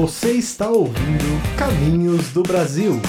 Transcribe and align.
Você 0.00 0.32
está 0.32 0.70
ouvindo 0.70 1.26
Caminhos 1.58 2.32
do 2.32 2.42
Brasil. 2.42 3.02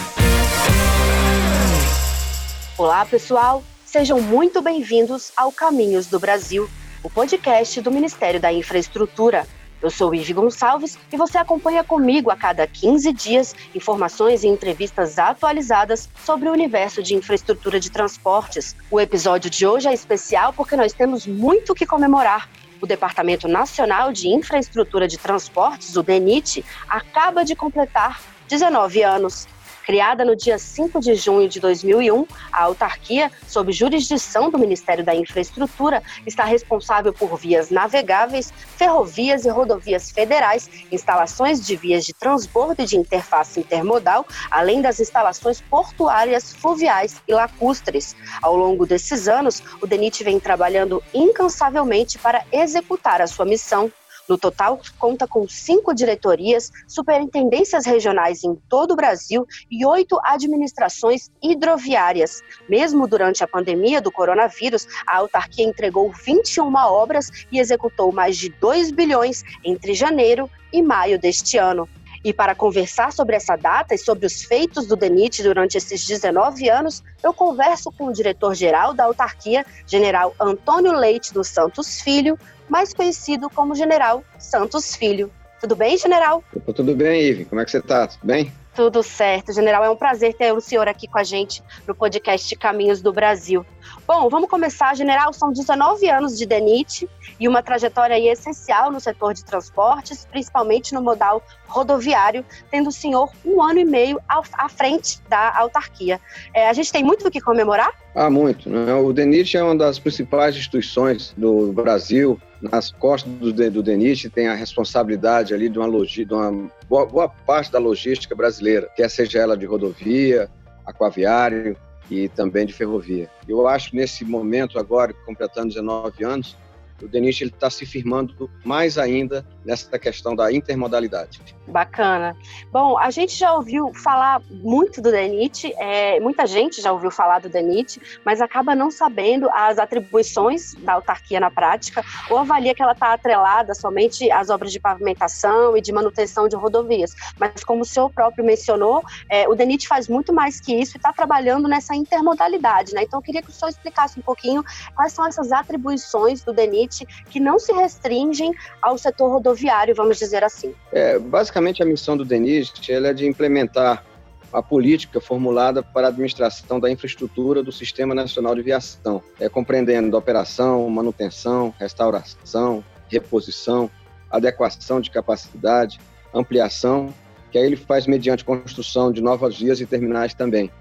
Olá, 2.77 3.05
pessoal. 3.05 3.63
Sejam 3.85 4.19
muito 4.19 4.61
bem-vindos 4.61 5.31
ao 5.37 5.53
Caminhos 5.53 6.07
do 6.07 6.19
Brasil, 6.19 6.69
o 7.01 7.09
podcast 7.09 7.79
do 7.79 7.89
Ministério 7.89 8.41
da 8.41 8.51
Infraestrutura. 8.51 9.47
Eu 9.81 9.89
sou 9.89 10.13
Ivi 10.13 10.33
Gonçalves 10.33 10.99
e 11.09 11.15
você 11.15 11.37
acompanha 11.37 11.81
comigo 11.81 12.29
a 12.29 12.35
cada 12.35 12.67
15 12.67 13.13
dias 13.13 13.55
informações 13.73 14.43
e 14.43 14.49
entrevistas 14.49 15.17
atualizadas 15.17 16.09
sobre 16.25 16.49
o 16.49 16.51
universo 16.51 17.01
de 17.01 17.15
infraestrutura 17.15 17.79
de 17.79 17.89
transportes. 17.89 18.75
O 18.91 18.99
episódio 18.99 19.49
de 19.49 19.65
hoje 19.65 19.87
é 19.87 19.93
especial 19.93 20.51
porque 20.51 20.75
nós 20.75 20.91
temos 20.91 21.25
muito 21.25 21.73
que 21.73 21.85
comemorar. 21.85 22.49
O 22.81 22.87
Departamento 22.87 23.47
Nacional 23.47 24.11
de 24.11 24.27
Infraestrutura 24.27 25.07
de 25.07 25.17
Transportes, 25.17 25.95
o 25.95 26.01
DENIT, 26.01 26.65
acaba 26.89 27.45
de 27.45 27.55
completar 27.55 28.19
19 28.49 29.03
anos. 29.03 29.47
Criada 29.85 30.23
no 30.23 30.35
dia 30.35 30.57
5 30.57 30.99
de 30.99 31.15
junho 31.15 31.49
de 31.49 31.59
2001, 31.59 32.25
a 32.51 32.63
autarquia, 32.63 33.31
sob 33.47 33.71
jurisdição 33.71 34.49
do 34.49 34.59
Ministério 34.59 35.03
da 35.03 35.15
Infraestrutura, 35.15 36.03
está 36.25 36.43
responsável 36.43 37.11
por 37.11 37.35
vias 37.37 37.69
navegáveis, 37.69 38.53
ferrovias 38.77 39.45
e 39.45 39.49
rodovias 39.49 40.11
federais, 40.11 40.69
instalações 40.91 41.65
de 41.65 41.75
vias 41.75 42.05
de 42.05 42.13
transbordo 42.13 42.83
e 42.83 42.85
de 42.85 42.97
interface 42.97 43.59
intermodal, 43.59 44.25
além 44.49 44.81
das 44.81 44.99
instalações 44.99 45.61
portuárias, 45.61 46.53
fluviais 46.53 47.21
e 47.27 47.33
lacustres. 47.33 48.15
Ao 48.41 48.55
longo 48.55 48.85
desses 48.85 49.27
anos, 49.27 49.63
o 49.81 49.87
DENIT 49.87 50.23
vem 50.23 50.39
trabalhando 50.39 51.03
incansavelmente 51.13 52.19
para 52.19 52.45
executar 52.51 53.21
a 53.21 53.27
sua 53.27 53.45
missão 53.45 53.91
no 54.31 54.37
total, 54.37 54.79
conta 54.97 55.27
com 55.27 55.45
cinco 55.45 55.93
diretorias, 55.93 56.71
superintendências 56.87 57.85
regionais 57.85 58.45
em 58.45 58.55
todo 58.69 58.91
o 58.91 58.95
Brasil 58.95 59.45
e 59.69 59.85
oito 59.85 60.17
administrações 60.23 61.29
hidroviárias. 61.43 62.41
Mesmo 62.69 63.05
durante 63.07 63.43
a 63.43 63.47
pandemia 63.47 64.01
do 64.01 64.09
coronavírus, 64.09 64.87
a 65.05 65.17
autarquia 65.17 65.65
entregou 65.65 66.09
21 66.09 66.73
obras 66.73 67.29
e 67.51 67.59
executou 67.59 68.13
mais 68.13 68.37
de 68.37 68.47
2 68.47 68.91
bilhões 68.91 69.43
entre 69.65 69.93
janeiro 69.93 70.49
e 70.71 70.81
maio 70.81 71.19
deste 71.19 71.57
ano. 71.57 71.89
E 72.23 72.31
para 72.31 72.53
conversar 72.53 73.11
sobre 73.11 73.35
essa 73.35 73.55
data 73.55 73.95
e 73.95 73.97
sobre 73.97 74.25
os 74.25 74.43
feitos 74.43 74.85
do 74.85 74.95
DENIT 74.95 75.41
durante 75.41 75.77
esses 75.77 76.05
19 76.05 76.69
anos, 76.69 77.03
eu 77.23 77.33
converso 77.33 77.91
com 77.91 78.05
o 78.05 78.13
diretor-geral 78.13 78.93
da 78.93 79.05
autarquia, 79.05 79.65
general 79.87 80.35
Antônio 80.39 80.93
Leite 80.93 81.33
dos 81.33 81.47
Santos 81.47 81.99
Filho, 82.01 82.37
mais 82.69 82.93
conhecido 82.93 83.49
como 83.49 83.75
General 83.75 84.23
Santos 84.37 84.95
Filho. 84.95 85.31
Tudo 85.59 85.75
bem, 85.75 85.97
General? 85.97 86.43
Tudo 86.75 86.95
bem, 86.95 87.21
Ive. 87.23 87.45
Como 87.45 87.61
é 87.61 87.65
que 87.65 87.71
você 87.71 87.79
está? 87.79 88.07
Tudo 88.07 88.25
bem? 88.25 88.51
Tudo 88.73 89.03
certo, 89.03 89.51
General. 89.51 89.83
É 89.83 89.89
um 89.89 89.97
prazer 89.97 90.33
ter 90.33 90.53
o 90.53 90.61
senhor 90.61 90.87
aqui 90.87 91.05
com 91.05 91.17
a 91.17 91.23
gente 91.23 91.61
no 91.85 91.93
podcast 91.93 92.55
Caminhos 92.55 93.01
do 93.01 93.11
Brasil. 93.11 93.65
Bom, 94.07 94.29
vamos 94.29 94.49
começar, 94.49 94.95
General. 94.95 95.33
São 95.33 95.51
19 95.51 96.09
anos 96.09 96.37
de 96.37 96.45
DENIT 96.45 97.09
e 97.37 97.47
uma 97.47 97.61
trajetória 97.61 98.17
essencial 98.31 98.89
no 98.89 98.99
setor 98.99 99.33
de 99.33 99.43
transportes, 99.43 100.25
principalmente 100.25 100.93
no 100.93 101.01
modal 101.01 101.43
rodoviário, 101.67 102.45
tendo 102.69 102.87
o 102.87 102.91
senhor 102.91 103.29
um 103.45 103.61
ano 103.61 103.79
e 103.79 103.85
meio 103.85 104.19
à 104.27 104.69
frente 104.69 105.21
da 105.27 105.57
autarquia. 105.57 106.19
É, 106.53 106.69
a 106.69 106.73
gente 106.73 106.91
tem 106.91 107.03
muito 107.03 107.27
o 107.27 107.31
que 107.31 107.41
comemorar? 107.41 107.91
Ah, 108.15 108.29
muito. 108.29 108.69
Né? 108.69 108.93
O 108.93 109.11
DENIT 109.11 109.57
é 109.57 109.63
uma 109.63 109.75
das 109.75 109.99
principais 109.99 110.55
instituições 110.55 111.33
do 111.35 111.73
Brasil, 111.73 112.39
nas 112.61 112.91
costas 112.91 113.31
do, 113.33 113.51
do 113.51 113.83
DENIT 113.83 114.29
tem 114.29 114.47
a 114.47 114.53
responsabilidade 114.53 115.53
ali 115.53 115.67
de 115.67 115.79
uma, 115.79 115.87
logi, 115.87 116.25
de 116.25 116.33
uma 116.33 116.69
boa, 116.87 117.05
boa, 117.05 117.29
parte 117.29 117.71
da 117.71 117.79
logística 117.79 118.35
brasileira, 118.35 118.87
quer 118.95 119.09
seja 119.09 119.39
ela 119.39 119.57
de 119.57 119.65
rodovia, 119.65 120.49
aquaviário 120.85 121.75
e 122.09 122.29
também 122.29 122.65
de 122.65 122.73
ferrovia. 122.73 123.29
Eu 123.47 123.67
acho 123.67 123.91
que 123.91 123.95
nesse 123.95 124.23
momento 124.25 124.77
agora, 124.77 125.13
completando 125.25 125.69
19 125.69 126.23
anos, 126.23 126.57
o 127.01 127.07
DENIT 127.07 127.45
está 127.45 127.69
se 127.69 127.85
firmando 127.85 128.49
mais 128.63 128.97
ainda 128.97 129.45
nessa 129.65 129.97
questão 129.97 130.35
da 130.35 130.51
intermodalidade. 130.51 131.41
Bacana. 131.67 132.35
Bom, 132.71 132.97
a 132.97 133.09
gente 133.11 133.35
já 133.35 133.53
ouviu 133.53 133.93
falar 133.93 134.41
muito 134.49 135.01
do 135.01 135.11
DENIT, 135.11 135.73
é, 135.77 136.19
muita 136.19 136.45
gente 136.45 136.81
já 136.81 136.91
ouviu 136.91 137.11
falar 137.11 137.39
do 137.39 137.49
DENIT, 137.49 138.01
mas 138.25 138.41
acaba 138.41 138.75
não 138.75 138.91
sabendo 138.91 139.49
as 139.51 139.77
atribuições 139.77 140.73
da 140.75 140.93
autarquia 140.93 141.39
na 141.39 141.49
prática, 141.49 142.03
ou 142.29 142.37
avalia 142.37 142.73
que 142.75 142.81
ela 142.81 142.91
está 142.91 143.13
atrelada 143.13 143.73
somente 143.73 144.29
às 144.31 144.49
obras 144.49 144.71
de 144.71 144.79
pavimentação 144.79 145.77
e 145.77 145.81
de 145.81 145.91
manutenção 145.91 146.47
de 146.47 146.55
rodovias. 146.55 147.15
Mas 147.39 147.63
como 147.63 147.81
o 147.81 147.85
senhor 147.85 148.09
próprio 148.09 148.43
mencionou, 148.43 149.03
é, 149.29 149.47
o 149.47 149.55
DENIT 149.55 149.87
faz 149.87 150.07
muito 150.07 150.33
mais 150.33 150.59
que 150.59 150.73
isso 150.73 150.95
e 150.95 150.97
está 150.97 151.13
trabalhando 151.13 151.67
nessa 151.67 151.95
intermodalidade. 151.95 152.93
Né? 152.93 153.03
Então, 153.03 153.19
eu 153.19 153.23
queria 153.23 153.41
que 153.41 153.49
o 153.49 153.53
senhor 153.53 153.69
explicasse 153.69 154.19
um 154.19 154.23
pouquinho 154.23 154.63
quais 154.95 155.13
são 155.13 155.25
essas 155.25 155.51
atribuições 155.51 156.43
do 156.43 156.51
DENIT 156.51 156.90
que 157.29 157.39
não 157.39 157.59
se 157.59 157.71
restringem 157.73 158.53
ao 158.81 158.97
setor 158.97 159.29
rodoviário, 159.29 159.95
vamos 159.95 160.17
dizer 160.17 160.43
assim. 160.43 160.73
É, 160.91 161.17
basicamente, 161.17 161.81
a 161.81 161.85
missão 161.85 162.15
do 162.17 162.25
DENIT 162.25 162.91
é 162.91 163.13
de 163.13 163.25
implementar 163.25 164.03
a 164.51 164.61
política 164.61 165.21
formulada 165.21 165.81
para 165.81 166.07
a 166.07 166.09
administração 166.09 166.79
da 166.79 166.91
infraestrutura 166.91 167.63
do 167.63 167.71
Sistema 167.71 168.13
Nacional 168.13 168.53
de 168.53 168.61
Viação, 168.61 169.23
é, 169.39 169.47
compreendendo 169.47 170.17
operação, 170.17 170.89
manutenção, 170.89 171.73
restauração, 171.79 172.83
reposição, 173.07 173.89
adequação 174.29 174.99
de 174.99 175.09
capacidade, 175.09 175.99
ampliação, 176.33 177.13
que 177.49 177.57
aí 177.57 177.65
ele 177.65 177.75
faz 177.75 178.07
mediante 178.07 178.43
construção 178.43 179.11
de 179.11 179.21
novas 179.21 179.57
vias 179.57 179.79
e 179.79 179.85
terminais 179.85 180.33
também. 180.33 180.71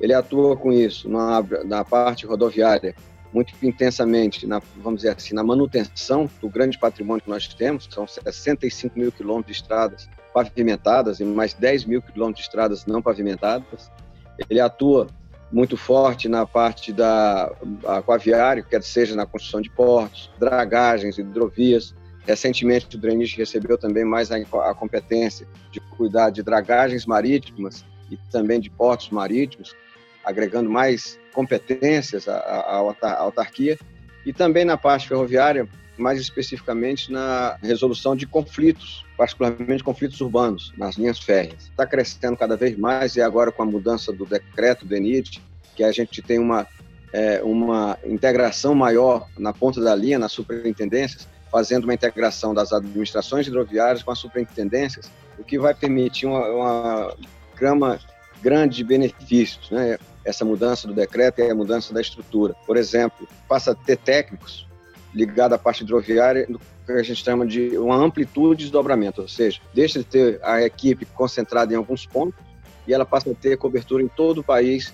Ele 0.00 0.12
atua 0.12 0.56
com 0.56 0.72
isso 0.72 1.08
na, 1.08 1.42
na 1.64 1.84
parte 1.84 2.26
rodoviária, 2.26 2.94
muito 3.34 3.52
intensamente, 3.62 4.46
na, 4.46 4.62
vamos 4.76 5.00
dizer 5.00 5.16
assim, 5.16 5.34
na 5.34 5.42
manutenção 5.42 6.30
do 6.40 6.48
grande 6.48 6.78
patrimônio 6.78 7.20
que 7.20 7.28
nós 7.28 7.48
temos, 7.48 7.88
são 7.90 8.06
65 8.06 8.96
mil 8.96 9.10
quilômetros 9.10 9.56
de 9.56 9.62
estradas 9.62 10.08
pavimentadas 10.32 11.18
e 11.18 11.24
mais 11.24 11.52
10 11.52 11.84
mil 11.84 12.00
quilômetros 12.00 12.44
de 12.44 12.48
estradas 12.48 12.86
não 12.86 13.02
pavimentadas. 13.02 13.90
Ele 14.48 14.60
atua 14.60 15.08
muito 15.50 15.76
forte 15.76 16.28
na 16.28 16.46
parte 16.46 16.92
da 16.92 17.52
aquaviário, 17.86 18.64
quer 18.64 18.82
seja 18.84 19.16
na 19.16 19.26
construção 19.26 19.60
de 19.60 19.70
portos, 19.70 20.30
dragagens, 20.38 21.18
hidrovias. 21.18 21.92
Recentemente, 22.24 22.96
o 22.96 22.98
Drenich 22.98 23.36
recebeu 23.36 23.76
também 23.76 24.04
mais 24.04 24.30
a, 24.30 24.36
a 24.36 24.74
competência 24.74 25.46
de 25.72 25.80
cuidar 25.80 26.30
de 26.30 26.42
dragagens 26.42 27.04
marítimas 27.04 27.84
e 28.10 28.16
também 28.30 28.60
de 28.60 28.70
portos 28.70 29.10
marítimos, 29.10 29.74
agregando 30.24 30.70
mais 30.70 31.18
competências 31.34 32.26
à, 32.28 32.82
autarquia, 33.18 33.78
e 34.24 34.32
também 34.32 34.64
na 34.64 34.78
parte 34.78 35.08
ferroviária, 35.08 35.68
mais 35.98 36.18
especificamente 36.18 37.12
na 37.12 37.58
resolução 37.62 38.16
de 38.16 38.26
conflitos, 38.26 39.04
particularmente 39.16 39.84
conflitos 39.84 40.20
urbanos 40.20 40.72
nas 40.78 40.96
linhas 40.96 41.18
férreas. 41.18 41.64
Está 41.64 41.86
crescendo 41.86 42.36
cada 42.36 42.56
vez 42.56 42.76
mais 42.78 43.16
e 43.16 43.20
agora 43.20 43.52
com 43.52 43.62
a 43.62 43.66
mudança 43.66 44.12
do 44.12 44.24
decreto 44.24 44.86
do 44.86 44.96
ENIT, 44.96 45.42
que 45.76 45.84
a 45.84 45.92
gente 45.92 46.22
tem 46.22 46.38
uma, 46.38 46.66
é, 47.12 47.42
uma 47.42 47.98
integração 48.04 48.74
maior 48.74 49.28
na 49.38 49.52
ponta 49.52 49.80
da 49.80 49.94
linha, 49.94 50.18
nas 50.18 50.32
superintendências, 50.32 51.28
fazendo 51.50 51.84
uma 51.84 51.94
integração 51.94 52.54
das 52.54 52.72
administrações 52.72 53.46
hidroviárias 53.46 54.02
com 54.02 54.10
as 54.10 54.18
superintendências, 54.18 55.10
o 55.38 55.44
que 55.44 55.58
vai 55.58 55.74
permitir 55.74 56.26
uma, 56.26 56.48
uma 56.48 57.16
gama 57.56 58.00
grande 58.42 58.76
de 58.76 58.84
benefícios. 58.84 59.70
Né? 59.70 59.98
Essa 60.24 60.44
mudança 60.44 60.86
do 60.86 60.94
decreto 60.94 61.40
e 61.40 61.50
a 61.50 61.54
mudança 61.54 61.92
da 61.92 62.00
estrutura. 62.00 62.54
Por 62.66 62.76
exemplo, 62.76 63.28
passa 63.48 63.72
a 63.72 63.74
ter 63.74 63.96
técnicos 63.96 64.66
ligados 65.14 65.54
à 65.54 65.58
parte 65.58 65.82
hidroviária 65.82 66.46
no 66.48 66.58
que 66.58 66.92
a 66.92 67.02
gente 67.02 67.24
chama 67.24 67.46
de 67.46 67.78
uma 67.78 67.96
amplitude 67.96 68.58
de 68.58 68.64
desdobramento, 68.64 69.22
ou 69.22 69.28
seja, 69.28 69.60
deixa 69.72 70.00
de 70.00 70.04
ter 70.04 70.40
a 70.42 70.62
equipe 70.62 71.06
concentrada 71.06 71.72
em 71.72 71.76
alguns 71.76 72.04
pontos 72.04 72.38
e 72.86 72.92
ela 72.92 73.06
passa 73.06 73.30
a 73.30 73.34
ter 73.34 73.56
cobertura 73.56 74.02
em 74.02 74.08
todo 74.08 74.38
o 74.38 74.44
país 74.44 74.92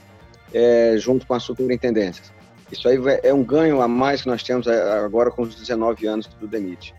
é, 0.52 0.94
junto 0.98 1.26
com 1.26 1.34
as 1.34 1.42
superintendências. 1.42 2.32
Isso 2.70 2.88
aí 2.88 2.96
é 3.24 3.34
um 3.34 3.42
ganho 3.42 3.80
a 3.80 3.88
mais 3.88 4.22
que 4.22 4.28
nós 4.28 4.42
temos 4.42 4.68
agora 4.68 5.30
com 5.30 5.42
os 5.42 5.54
19 5.56 6.06
anos 6.06 6.26
do 6.26 6.46
DENIT. 6.46 6.94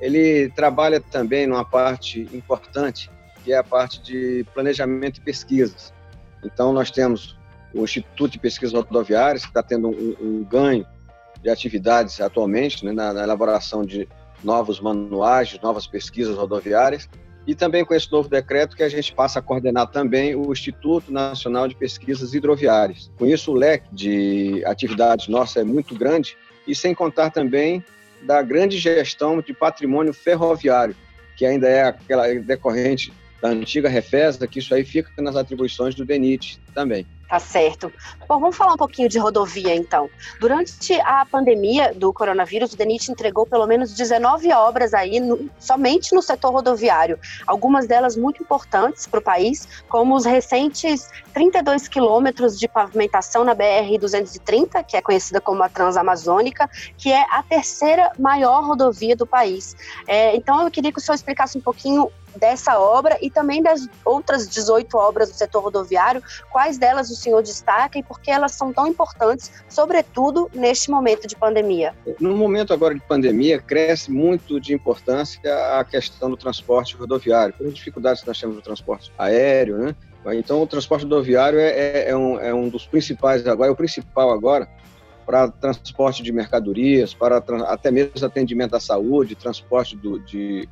Ele 0.00 0.50
trabalha 0.50 1.00
também 1.00 1.46
numa 1.46 1.64
parte 1.64 2.28
importante, 2.32 3.08
que 3.44 3.52
é 3.52 3.58
a 3.58 3.62
parte 3.62 4.02
de 4.02 4.44
planejamento 4.52 5.18
e 5.18 5.20
pesquisas. 5.20 5.94
Então, 6.44 6.72
nós 6.72 6.90
temos 6.90 7.38
o 7.74 7.84
Instituto 7.84 8.32
de 8.32 8.38
Pesquisas 8.38 8.74
Rodoviárias, 8.74 9.42
que 9.42 9.48
está 9.48 9.62
tendo 9.62 9.88
um, 9.88 10.16
um, 10.20 10.44
ganho 10.44 10.86
de 11.42 11.50
atividades 11.50 12.20
atualmente 12.20 12.84
né, 12.84 12.92
na, 12.92 13.12
na, 13.12 13.22
elaboração 13.22 13.84
de 13.84 14.08
novos 14.42 14.80
manuais, 14.80 15.58
novas 15.62 15.86
pesquisas 15.86 16.36
rodoviárias, 16.36 17.08
e 17.46 17.54
também 17.54 17.84
com 17.84 17.94
esse 17.94 18.10
novo 18.10 18.28
decreto 18.28 18.76
que 18.76 18.82
a 18.82 18.88
gente 18.88 19.12
passa 19.12 19.38
a 19.38 19.42
coordenar 19.42 19.88
também 19.88 20.34
o 20.34 20.50
Instituto 20.50 21.12
Nacional 21.12 21.68
de 21.68 21.74
Pesquisas 21.74 22.32
Hidroviárias. 22.32 23.10
Com 23.18 23.26
isso, 23.26 23.52
o 23.52 23.54
leque 23.54 23.86
de 23.92 24.62
atividades 24.64 25.28
nossa 25.28 25.60
é 25.60 25.64
muito 25.64 25.94
grande, 25.94 26.36
e 26.66 26.74
sem 26.74 26.94
contar 26.94 27.30
também 27.30 27.84
da 28.22 28.40
grande 28.40 28.78
gestão 28.78 29.40
de 29.40 29.52
patrimônio 29.52 30.14
ferroviário, 30.14 30.96
que 31.36 31.44
ainda 31.44 31.68
é 31.68 31.84
aquela 31.84 32.26
decorrente 32.34 33.12
da 33.42 33.50
antiga 33.50 33.90
Refesa, 33.90 34.46
que 34.46 34.58
isso 34.58 34.74
aí 34.74 34.84
fica 34.84 35.10
nas 35.20 35.36
atribuições 35.36 35.94
do 35.94 36.04
DENIT 36.04 36.58
também. 36.74 37.06
Tá 37.28 37.40
certo. 37.40 37.92
Bom, 38.28 38.38
vamos 38.38 38.56
falar 38.56 38.74
um 38.74 38.76
pouquinho 38.76 39.08
de 39.08 39.18
rodovia, 39.18 39.74
então. 39.74 40.10
Durante 40.38 40.92
a 41.00 41.24
pandemia 41.24 41.94
do 41.94 42.12
coronavírus, 42.12 42.72
o 42.72 42.76
DENIT 42.76 43.10
entregou 43.10 43.46
pelo 43.46 43.66
menos 43.66 43.94
19 43.94 44.52
obras 44.52 44.92
aí, 44.92 45.20
no, 45.20 45.48
somente 45.58 46.14
no 46.14 46.20
setor 46.20 46.52
rodoviário. 46.52 47.18
Algumas 47.46 47.86
delas 47.86 48.16
muito 48.16 48.42
importantes 48.42 49.06
para 49.06 49.20
o 49.20 49.22
país, 49.22 49.66
como 49.88 50.14
os 50.14 50.24
recentes 50.24 51.08
32 51.32 51.88
quilômetros 51.88 52.58
de 52.58 52.68
pavimentação 52.68 53.42
na 53.42 53.54
BR-230, 53.54 54.84
que 54.84 54.96
é 54.96 55.02
conhecida 55.02 55.40
como 55.40 55.62
a 55.62 55.68
Transamazônica, 55.68 56.68
que 56.98 57.10
é 57.10 57.24
a 57.30 57.42
terceira 57.42 58.12
maior 58.18 58.64
rodovia 58.64 59.16
do 59.16 59.26
país. 59.26 59.74
É, 60.06 60.36
então, 60.36 60.62
eu 60.62 60.70
queria 60.70 60.92
que 60.92 60.98
o 60.98 61.00
senhor 61.00 61.14
explicasse 61.14 61.56
um 61.56 61.62
pouquinho 61.62 62.10
dessa 62.36 62.78
obra 62.78 63.18
e 63.20 63.30
também 63.30 63.62
das 63.62 63.88
outras 64.04 64.48
18 64.48 64.96
obras 64.96 65.30
do 65.30 65.34
setor 65.34 65.62
rodoviário, 65.62 66.22
quais 66.50 66.78
delas 66.78 67.10
o 67.10 67.16
senhor 67.16 67.42
destaca 67.42 67.98
e 67.98 68.02
por 68.02 68.20
que 68.20 68.30
elas 68.30 68.52
são 68.52 68.72
tão 68.72 68.86
importantes, 68.86 69.50
sobretudo 69.68 70.50
neste 70.54 70.90
momento 70.90 71.26
de 71.26 71.36
pandemia? 71.36 71.94
No 72.20 72.36
momento 72.36 72.72
agora 72.72 72.94
de 72.94 73.00
pandemia, 73.00 73.60
cresce 73.60 74.10
muito 74.10 74.60
de 74.60 74.74
importância 74.74 75.40
a 75.78 75.84
questão 75.84 76.30
do 76.30 76.36
transporte 76.36 76.96
rodoviário, 76.96 77.54
pelas 77.54 77.74
dificuldades 77.74 78.22
que 78.22 78.28
nós 78.28 78.40
temos 78.40 78.56
no 78.56 78.62
transporte 78.62 79.12
aéreo, 79.18 79.78
né? 79.78 79.96
Então, 80.32 80.62
o 80.62 80.66
transporte 80.66 81.02
rodoviário 81.02 81.58
é, 81.58 81.68
é, 81.68 82.10
é, 82.10 82.16
um, 82.16 82.40
é 82.40 82.54
um 82.54 82.68
dos 82.68 82.86
principais 82.86 83.46
agora, 83.46 83.68
é 83.68 83.72
o 83.72 83.76
principal 83.76 84.30
agora 84.30 84.66
para 85.26 85.48
transporte 85.48 86.22
de 86.22 86.32
mercadorias, 86.32 87.14
para 87.14 87.42
até 87.66 87.90
mesmo 87.90 88.12
atendimento 88.24 88.74
à 88.74 88.80
saúde, 88.80 89.34
transporte 89.34 89.96
do, 89.96 90.18
de 90.18 90.68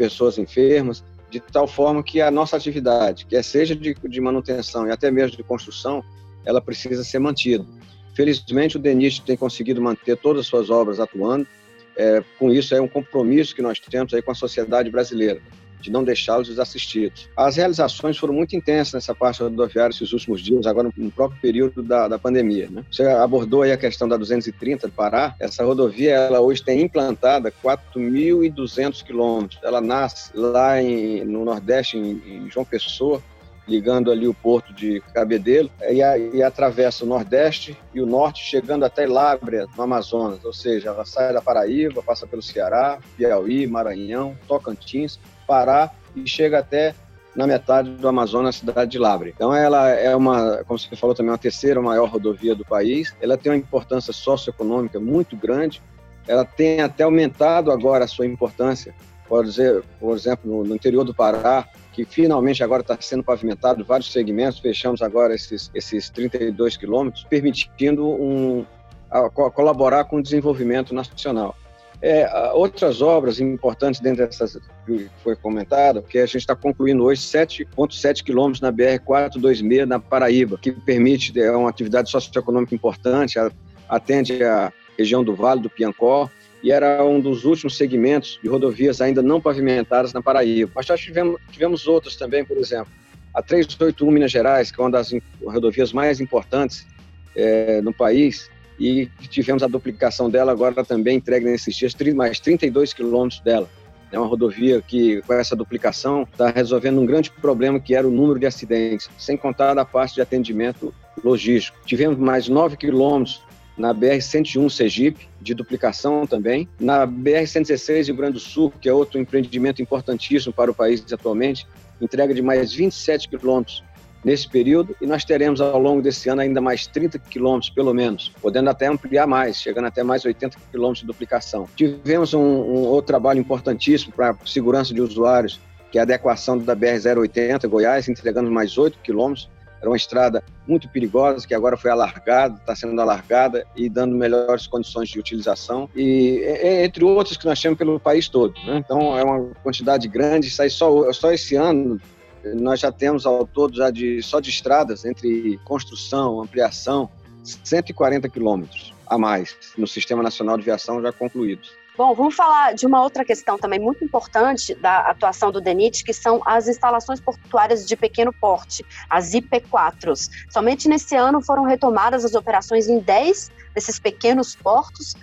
pessoas 0.00 0.38
enfermas, 0.38 1.04
de 1.30 1.40
tal 1.40 1.68
forma 1.68 2.02
que 2.02 2.22
a 2.22 2.30
nossa 2.30 2.56
atividade, 2.56 3.26
que 3.26 3.40
seja 3.42 3.76
de, 3.76 3.94
de 3.94 4.20
manutenção 4.20 4.88
e 4.88 4.90
até 4.90 5.10
mesmo 5.10 5.36
de 5.36 5.42
construção, 5.42 6.02
ela 6.42 6.58
precisa 6.58 7.04
ser 7.04 7.18
mantida. 7.18 7.66
Felizmente, 8.14 8.78
o 8.78 8.80
DENIT 8.80 9.20
tem 9.20 9.36
conseguido 9.36 9.82
manter 9.82 10.16
todas 10.16 10.40
as 10.40 10.46
suas 10.46 10.70
obras 10.70 10.98
atuando. 10.98 11.46
É, 11.94 12.24
com 12.38 12.50
isso, 12.50 12.74
é 12.74 12.80
um 12.80 12.88
compromisso 12.88 13.54
que 13.54 13.60
nós 13.60 13.78
temos 13.78 14.14
aí 14.14 14.22
com 14.22 14.30
a 14.30 14.34
sociedade 14.34 14.90
brasileira 14.90 15.42
de 15.80 15.90
não 15.90 16.04
deixá-los 16.04 16.48
desassistidos. 16.48 17.28
As 17.36 17.56
realizações 17.56 18.18
foram 18.18 18.34
muito 18.34 18.54
intensas 18.56 18.94
nessa 18.94 19.14
parte 19.14 19.42
rodoviária 19.42 19.92
esses 19.92 20.12
últimos 20.12 20.42
dias, 20.42 20.66
agora 20.66 20.90
no 20.96 21.10
próprio 21.10 21.40
período 21.40 21.82
da, 21.82 22.08
da 22.08 22.18
pandemia. 22.18 22.68
Né? 22.70 22.84
Você 22.90 23.04
abordou 23.04 23.62
aí 23.62 23.72
a 23.72 23.76
questão 23.76 24.08
da 24.08 24.16
230 24.16 24.88
do 24.88 24.92
Pará. 24.92 25.34
Essa 25.38 25.64
rodovia, 25.64 26.12
ela 26.12 26.40
hoje 26.40 26.62
tem 26.62 26.82
implantada 26.82 27.52
4.200 27.64 29.02
quilômetros. 29.02 29.60
Ela 29.62 29.80
nasce 29.80 30.30
lá 30.34 30.80
em, 30.80 31.24
no 31.24 31.44
Nordeste, 31.44 31.96
em, 31.96 32.22
em 32.26 32.50
João 32.50 32.64
Pessoa, 32.64 33.22
ligando 33.70 34.10
ali 34.10 34.26
o 34.26 34.34
porto 34.34 34.74
de 34.74 35.00
Cabedelo, 35.14 35.70
e, 35.88 36.02
a, 36.02 36.18
e, 36.18 36.42
atravessa 36.42 37.04
o 37.04 37.08
Nordeste 37.08 37.78
e 37.94 38.00
o 38.00 38.06
Norte, 38.06 38.42
chegando 38.42 38.84
até 38.84 39.06
Lábrea, 39.06 39.66
no 39.76 39.82
Amazonas, 39.82 40.44
ou 40.44 40.52
seja, 40.52 40.88
ela 40.88 41.04
sai 41.04 41.32
da 41.32 41.40
Paraíba, 41.40 42.02
passa 42.02 42.26
pelo 42.26 42.42
Ceará, 42.42 42.98
Piauí, 43.16 43.66
Maranhão, 43.66 44.36
Tocantins, 44.48 45.20
Pará 45.50 45.90
e 46.14 46.28
chega 46.28 46.60
até 46.60 46.94
na 47.34 47.44
metade 47.44 47.90
do 47.90 48.06
Amazonas, 48.06 48.54
cidade 48.54 48.92
de 48.92 48.98
Labre. 49.00 49.32
Então 49.34 49.52
ela 49.52 49.88
é 49.88 50.14
uma, 50.14 50.62
como 50.64 50.78
você 50.78 50.94
falou 50.94 51.12
também, 51.12 51.32
uma 51.32 51.38
terceira 51.38 51.82
maior 51.82 52.08
rodovia 52.08 52.54
do 52.54 52.64
país. 52.64 53.12
Ela 53.20 53.36
tem 53.36 53.50
uma 53.50 53.58
importância 53.58 54.12
socioeconômica 54.12 55.00
muito 55.00 55.36
grande. 55.36 55.82
Ela 56.28 56.44
tem 56.44 56.80
até 56.80 57.02
aumentado 57.02 57.72
agora 57.72 58.04
a 58.04 58.08
sua 58.08 58.26
importância, 58.26 58.94
por, 59.28 59.44
dizer, 59.44 59.82
por 59.98 60.16
exemplo, 60.16 60.48
no, 60.48 60.62
no 60.62 60.74
interior 60.76 61.02
do 61.02 61.12
Pará, 61.12 61.66
que 61.92 62.04
finalmente 62.04 62.62
agora 62.62 62.82
está 62.82 62.96
sendo 63.00 63.24
pavimentado 63.24 63.84
vários 63.84 64.12
segmentos. 64.12 64.60
Fechamos 64.60 65.02
agora 65.02 65.34
esses, 65.34 65.68
esses 65.74 66.10
32 66.10 66.76
quilômetros, 66.76 67.24
permitindo 67.24 68.06
um, 68.06 68.64
a, 69.10 69.26
a 69.26 69.30
colaborar 69.30 70.04
com 70.04 70.18
o 70.18 70.22
desenvolvimento 70.22 70.94
nacional. 70.94 71.56
É, 72.02 72.50
outras 72.54 73.02
obras 73.02 73.40
importantes 73.40 74.00
dentro 74.00 74.24
dessas 74.24 74.58
que 74.86 75.10
foi 75.22 75.36
comentado, 75.36 76.02
que 76.02 76.18
a 76.18 76.24
gente 76.24 76.38
está 76.38 76.56
concluindo 76.56 77.04
hoje 77.04 77.20
7,7 77.20 78.24
quilômetros 78.24 78.62
na 78.62 78.72
BR-426 78.72 79.84
na 79.84 79.98
Paraíba, 79.98 80.56
que 80.56 80.72
permite, 80.72 81.38
é 81.38 81.50
uma 81.52 81.68
atividade 81.68 82.10
socioeconômica 82.10 82.74
importante, 82.74 83.38
atende 83.86 84.42
a 84.42 84.72
região 84.96 85.22
do 85.22 85.34
Vale 85.34 85.60
do 85.60 85.68
Piancó, 85.68 86.30
e 86.62 86.72
era 86.72 87.04
um 87.04 87.20
dos 87.20 87.44
últimos 87.44 87.76
segmentos 87.76 88.38
de 88.42 88.48
rodovias 88.48 89.00
ainda 89.00 89.22
não 89.22 89.40
pavimentadas 89.40 90.12
na 90.12 90.22
Paraíba. 90.22 90.70
Mas 90.74 90.86
nós 90.86 91.00
tivemos, 91.00 91.40
tivemos 91.50 91.86
outros 91.86 92.16
também, 92.16 92.44
por 92.44 92.56
exemplo, 92.56 92.88
a 93.34 93.42
381 93.42 94.10
Minas 94.10 94.30
Gerais, 94.30 94.70
que 94.70 94.80
é 94.80 94.84
uma 94.84 94.90
das 94.90 95.12
rodovias 95.42 95.92
mais 95.92 96.20
importantes 96.20 96.86
é, 97.34 97.80
no 97.80 97.92
país, 97.92 98.49
e 98.80 99.10
tivemos 99.28 99.62
a 99.62 99.66
duplicação 99.66 100.30
dela 100.30 100.50
agora 100.50 100.82
também 100.82 101.18
entregue 101.18 101.44
nesses 101.44 101.76
dias, 101.76 101.94
mais 102.14 102.40
32 102.40 102.94
quilômetros 102.94 103.40
dela. 103.42 103.68
É 104.10 104.18
uma 104.18 104.26
rodovia 104.26 104.82
que, 104.82 105.20
com 105.22 105.34
essa 105.34 105.54
duplicação, 105.54 106.22
está 106.22 106.50
resolvendo 106.50 107.00
um 107.00 107.06
grande 107.06 107.30
problema 107.30 107.78
que 107.78 107.94
era 107.94 108.08
o 108.08 108.10
número 108.10 108.40
de 108.40 108.46
acidentes, 108.46 109.08
sem 109.18 109.36
contar 109.36 109.78
a 109.78 109.84
parte 109.84 110.14
de 110.14 110.22
atendimento 110.22 110.92
logístico. 111.22 111.78
Tivemos 111.84 112.18
mais 112.18 112.48
9 112.48 112.76
quilômetros 112.76 113.42
na 113.76 113.94
BR-101 113.94 114.68
Sergipe, 114.68 115.28
de 115.40 115.54
duplicação 115.54 116.26
também. 116.26 116.68
Na 116.80 117.06
BR-116 117.06 118.06
Rio 118.06 118.16
Grande 118.16 118.32
do 118.32 118.40
Sul, 118.40 118.72
que 118.80 118.88
é 118.88 118.92
outro 118.92 119.20
empreendimento 119.20 119.80
importantíssimo 119.80 120.52
para 120.52 120.70
o 120.70 120.74
país 120.74 121.04
atualmente, 121.12 121.66
entrega 122.00 122.34
de 122.34 122.42
mais 122.42 122.72
27 122.72 123.28
quilômetros 123.28 123.84
nesse 124.24 124.48
período 124.48 124.94
e 125.00 125.06
nós 125.06 125.24
teremos 125.24 125.60
ao 125.60 125.78
longo 125.78 126.02
desse 126.02 126.28
ano 126.28 126.42
ainda 126.42 126.60
mais 126.60 126.86
30 126.86 127.18
quilômetros, 127.18 127.70
pelo 127.70 127.92
menos, 127.94 128.32
podendo 128.40 128.70
até 128.70 128.86
ampliar 128.86 129.26
mais, 129.26 129.56
chegando 129.56 129.86
até 129.86 130.02
mais 130.02 130.24
80 130.24 130.56
quilômetros 130.70 131.00
de 131.00 131.06
duplicação. 131.06 131.68
Tivemos 131.76 132.34
um, 132.34 132.40
um 132.40 132.86
outro 132.86 133.06
trabalho 133.06 133.40
importantíssimo 133.40 134.12
para 134.12 134.36
segurança 134.44 134.92
de 134.92 135.00
usuários, 135.00 135.60
que 135.90 135.98
é 135.98 136.00
a 136.00 136.04
adequação 136.04 136.58
da 136.58 136.76
BR-080 136.76 137.66
Goiás, 137.68 138.08
entregando 138.08 138.50
mais 138.50 138.78
8 138.78 138.98
quilômetros. 139.02 139.48
Era 139.80 139.88
uma 139.88 139.96
estrada 139.96 140.44
muito 140.68 140.90
perigosa, 140.90 141.46
que 141.46 141.54
agora 141.54 141.74
foi 141.74 141.90
alargada, 141.90 142.54
está 142.56 142.76
sendo 142.76 143.00
alargada 143.00 143.66
e 143.74 143.88
dando 143.88 144.14
melhores 144.14 144.66
condições 144.66 145.08
de 145.08 145.18
utilização. 145.18 145.88
E 145.96 146.44
entre 146.84 147.02
outros 147.02 147.38
que 147.38 147.46
nós 147.46 147.60
temos 147.60 147.78
pelo 147.78 147.98
país 147.98 148.28
todo. 148.28 148.52
Né? 148.66 148.76
Então, 148.76 149.18
é 149.18 149.24
uma 149.24 149.52
quantidade 149.62 150.06
grande. 150.06 150.54
Aí 150.60 150.68
só, 150.68 151.10
só 151.14 151.32
esse 151.32 151.56
ano 151.56 151.98
nós 152.44 152.80
já 152.80 152.90
temos 152.90 153.26
ao 153.26 153.46
todo, 153.46 153.76
já 153.76 153.90
de, 153.90 154.22
só 154.22 154.40
de 154.40 154.50
estradas, 154.50 155.04
entre 155.04 155.58
construção, 155.64 156.40
ampliação, 156.40 157.08
140 157.42 158.28
quilômetros 158.28 158.94
a 159.06 159.18
mais 159.18 159.56
no 159.76 159.86
Sistema 159.86 160.22
Nacional 160.22 160.56
de 160.56 160.64
Viação 160.64 161.02
já 161.02 161.12
concluídos. 161.12 161.72
Bom, 161.96 162.14
vamos 162.14 162.34
falar 162.34 162.74
de 162.74 162.86
uma 162.86 163.02
outra 163.02 163.24
questão 163.24 163.58
também 163.58 163.78
muito 163.78 164.04
importante 164.04 164.74
da 164.74 165.00
atuação 165.00 165.50
do 165.50 165.60
DENIT, 165.60 166.04
que 166.04 166.12
são 166.12 166.40
as 166.46 166.68
instalações 166.68 167.20
portuárias 167.20 167.86
de 167.86 167.96
pequeno 167.96 168.32
porte, 168.32 168.84
as 169.08 169.32
IP4s. 169.32 170.30
Somente 170.48 170.88
nesse 170.88 171.14
ano 171.14 171.42
foram 171.42 171.64
retomadas 171.64 172.24
as 172.24 172.34
operações 172.34 172.88
em 172.88 173.00
10 173.00 173.50
desses 173.74 173.98
pequenos 173.98 174.56
portos, 174.56 175.14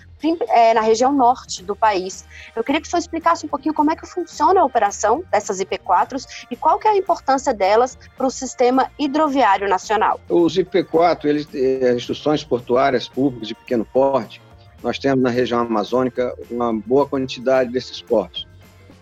é, 0.50 0.74
na 0.74 0.81
região 0.81 1.12
norte 1.13 1.63
do 1.63 1.75
país. 1.75 2.25
Eu 2.55 2.63
queria 2.63 2.81
que 2.81 2.88
o 2.88 2.89
senhor 2.89 3.00
explicasse 3.00 3.45
um 3.45 3.50
pouquinho 3.50 3.74
como 3.74 3.91
é 3.91 3.95
que 3.95 4.05
funciona 4.05 4.62
a 4.62 4.65
operação 4.65 5.24
dessas 5.31 5.59
IP4s 5.59 6.45
e 6.50 6.55
qual 6.55 6.79
que 6.79 6.88
é 6.88 6.91
a 6.91 6.97
importância 6.97 7.53
delas 7.53 7.97
para 8.17 8.25
o 8.25 8.31
sistema 8.31 8.89
hidroviário 8.97 9.69
nacional. 9.69 10.19
Os 10.27 10.57
IP4, 10.57 11.25
eles, 11.25 11.47
as 11.47 11.95
instruções 11.97 12.43
portuárias 12.43 13.07
públicas 13.07 13.47
de 13.47 13.55
pequeno 13.55 13.86
porte, 13.86 14.41
nós 14.84 15.00
temos 15.00 15.24
na 15.24 15.29
região 15.29 15.60
amazônica 15.62 16.36
uma 16.50 16.74
boa 16.74 17.07
quantidade 17.07 17.72
desses 17.72 18.01
portos. 18.01 18.48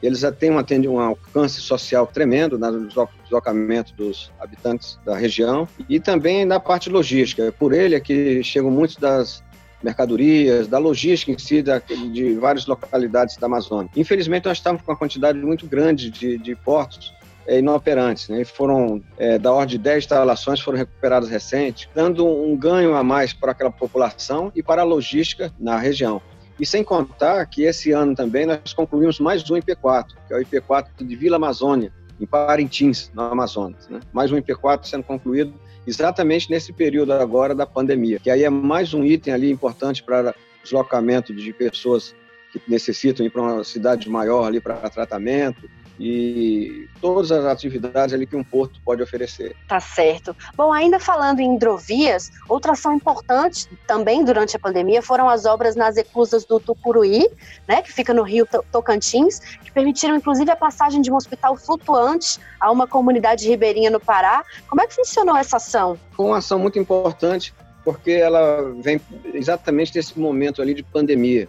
Eles 0.01 0.21
têm 0.37 0.51
um, 0.51 0.93
um 0.93 0.99
alcance 0.99 1.59
social 1.61 2.05
tremendo 2.05 2.59
no 2.59 2.87
deslocamento 3.23 3.93
dos 3.95 4.31
habitantes 4.39 4.99
da 5.03 5.17
região 5.17 5.67
e 5.89 5.99
também 5.99 6.45
na 6.45 6.59
parte 6.59 6.89
logística. 6.89 7.51
Por 7.51 7.73
ele 7.73 7.95
é 7.95 7.99
que 7.99 8.43
chegam 8.43 8.69
muitos 8.69 8.97
das 8.97 9.43
mercadorias, 9.81 10.67
da 10.67 10.77
logística 10.77 11.31
em 11.31 11.37
si, 11.37 11.63
de 12.11 12.33
várias 12.35 12.65
localidades 12.65 13.37
da 13.37 13.47
Amazônia. 13.47 13.89
Infelizmente, 13.95 14.45
nós 14.45 14.57
estamos 14.57 14.81
com 14.81 14.91
uma 14.91 14.97
quantidade 14.97 15.39
muito 15.39 15.65
grande 15.65 16.09
de, 16.09 16.37
de 16.37 16.55
portos 16.55 17.13
é, 17.47 17.59
inoperantes. 17.59 18.29
Né? 18.29 18.43
Foram, 18.43 19.01
é, 19.17 19.37
da 19.37 19.51
ordem 19.51 19.77
de 19.77 19.83
10 19.83 20.05
instalações, 20.05 20.59
foram 20.59 20.77
recuperadas 20.77 21.29
recentes, 21.29 21.89
dando 21.93 22.25
um 22.25 22.55
ganho 22.55 22.95
a 22.95 23.03
mais 23.03 23.33
para 23.33 23.51
aquela 23.51 23.71
população 23.71 24.51
e 24.55 24.63
para 24.63 24.81
a 24.81 24.85
logística 24.85 25.51
na 25.59 25.77
região. 25.77 26.21
E 26.59 26.65
sem 26.65 26.83
contar 26.83 27.45
que 27.47 27.63
esse 27.63 27.91
ano 27.91 28.15
também 28.15 28.45
nós 28.45 28.73
concluímos 28.73 29.19
mais 29.19 29.49
um 29.49 29.55
IP4, 29.55 30.07
que 30.27 30.33
é 30.33 30.37
o 30.37 30.39
IP4 30.39 30.87
de 31.01 31.15
Vila 31.15 31.35
Amazônia, 31.35 31.91
em 32.19 32.25
Parintins, 32.25 33.11
no 33.13 33.23
Amazonas. 33.23 33.89
Né? 33.89 33.99
Mais 34.13 34.31
um 34.31 34.37
IP4 34.37 34.85
sendo 34.85 35.03
concluído 35.03 35.53
exatamente 35.85 36.49
nesse 36.49 36.71
período 36.71 37.13
agora 37.13 37.53
da 37.53 37.65
pandemia, 37.65 38.19
que 38.19 38.29
aí 38.29 38.43
é 38.43 38.49
mais 38.49 38.93
um 38.93 39.03
item 39.03 39.33
ali 39.33 39.51
importante 39.51 40.01
para 40.01 40.33
deslocamento 40.63 41.33
de 41.33 41.53
pessoas 41.53 42.15
que 42.51 42.61
necessitam 42.67 43.25
ir 43.25 43.29
para 43.29 43.41
uma 43.41 43.63
cidade 43.63 44.09
maior 44.09 44.45
ali 44.45 44.59
para 44.59 44.89
tratamento 44.89 45.69
e 45.99 46.87
todas 46.99 47.31
as 47.31 47.45
atividades 47.45 48.13
ali 48.13 48.25
que 48.25 48.35
um 48.35 48.43
porto 48.43 48.79
pode 48.83 49.01
oferecer. 49.01 49.55
Tá 49.67 49.79
certo. 49.79 50.35
Bom, 50.55 50.73
ainda 50.73 50.99
falando 50.99 51.39
em 51.39 51.55
hidrovias, 51.55 52.31
outra 52.49 52.73
ação 52.73 52.93
importante 52.93 53.67
também 53.87 54.23
durante 54.23 54.55
a 54.55 54.59
pandemia 54.59 55.01
foram 55.01 55.29
as 55.29 55.45
obras 55.45 55.75
nas 55.75 55.97
eclusas 55.97 56.45
do 56.45 56.59
Tucuruí, 56.59 57.29
né, 57.67 57.81
que 57.81 57.91
fica 57.91 58.13
no 58.13 58.23
Rio 58.23 58.47
Tocantins, 58.71 59.39
que 59.39 59.71
permitiram 59.71 60.15
inclusive 60.15 60.51
a 60.51 60.55
passagem 60.55 61.01
de 61.01 61.11
um 61.11 61.15
hospital 61.15 61.55
flutuante 61.55 62.39
a 62.59 62.71
uma 62.71 62.87
comunidade 62.87 63.47
ribeirinha 63.47 63.89
no 63.89 63.99
Pará. 63.99 64.43
Como 64.67 64.81
é 64.81 64.87
que 64.87 64.95
funcionou 64.95 65.37
essa 65.37 65.57
ação? 65.57 65.97
Foi 66.11 66.25
uma 66.25 66.37
ação 66.37 66.59
muito 66.59 66.77
importante 66.77 67.53
porque 67.83 68.11
ela 68.11 68.73
vem 68.81 68.99
exatamente 69.33 69.95
nesse 69.95 70.19
momento 70.19 70.61
ali 70.61 70.73
de 70.73 70.81
pandemia. 70.81 71.47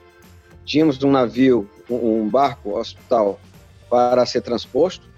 Tínhamos 0.66 1.02
um 1.02 1.10
navio, 1.10 1.68
um 1.88 2.28
barco 2.28 2.78
hospital 2.78 3.40
para 3.88 4.24
ser 4.26 4.40
transposto. 4.40 5.08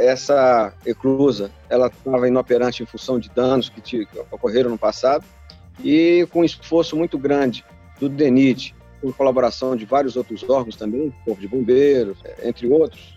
essa 0.00 0.72
eclusa 0.84 1.50
ela 1.68 1.86
estava 1.86 2.26
inoperante 2.26 2.82
em 2.82 2.86
função 2.86 3.18
de 3.18 3.28
danos 3.30 3.68
que, 3.68 3.80
que 3.80 4.08
ocorreram 4.30 4.70
no 4.70 4.78
passado 4.78 5.24
e 5.82 6.26
com 6.32 6.40
um 6.40 6.44
esforço 6.44 6.96
muito 6.96 7.18
grande 7.18 7.64
do 7.98 8.08
DENIT, 8.08 8.74
com 9.00 9.12
colaboração 9.12 9.76
de 9.76 9.84
vários 9.84 10.16
outros 10.16 10.42
órgãos 10.48 10.76
também, 10.76 11.12
Corpo 11.24 11.40
de 11.40 11.48
Bombeiros, 11.48 12.18
entre 12.42 12.66
outros, 12.66 13.14